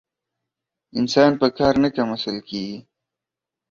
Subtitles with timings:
[0.99, 2.79] انسان په کار نه کم اصل کېږي.